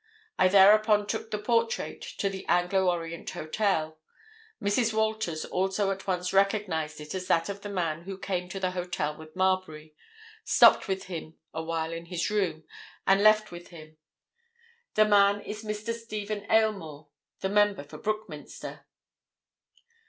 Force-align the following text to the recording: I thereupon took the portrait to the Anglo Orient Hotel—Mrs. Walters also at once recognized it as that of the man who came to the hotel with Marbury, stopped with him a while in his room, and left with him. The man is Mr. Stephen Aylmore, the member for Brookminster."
I 0.39 0.47
thereupon 0.47 1.05
took 1.05 1.29
the 1.29 1.37
portrait 1.37 2.01
to 2.17 2.27
the 2.27 2.43
Anglo 2.47 2.89
Orient 2.89 3.29
Hotel—Mrs. 3.29 4.93
Walters 4.93 5.45
also 5.45 5.91
at 5.91 6.07
once 6.07 6.33
recognized 6.33 6.99
it 6.99 7.13
as 7.13 7.27
that 7.27 7.49
of 7.49 7.61
the 7.61 7.69
man 7.69 8.05
who 8.05 8.17
came 8.17 8.49
to 8.49 8.59
the 8.59 8.71
hotel 8.71 9.15
with 9.15 9.35
Marbury, 9.35 9.93
stopped 10.43 10.87
with 10.87 11.03
him 11.03 11.37
a 11.53 11.61
while 11.61 11.93
in 11.93 12.05
his 12.05 12.31
room, 12.31 12.63
and 13.05 13.21
left 13.21 13.51
with 13.51 13.67
him. 13.67 13.97
The 14.95 15.05
man 15.05 15.39
is 15.41 15.63
Mr. 15.63 15.93
Stephen 15.93 16.47
Aylmore, 16.49 17.09
the 17.41 17.49
member 17.49 17.83
for 17.83 17.99
Brookminster." 17.99 18.85